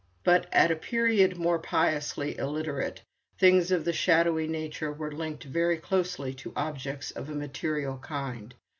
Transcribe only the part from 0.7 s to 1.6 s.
a period more